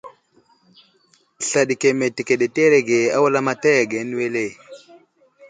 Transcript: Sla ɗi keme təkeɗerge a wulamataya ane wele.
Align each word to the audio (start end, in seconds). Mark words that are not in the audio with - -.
Sla 1.47 1.61
ɗi 1.67 1.75
keme 1.81 2.05
təkeɗerge 2.15 2.99
a 3.15 3.17
wulamataya 3.23 3.81
ane 4.01 4.13
wele. 4.19 4.43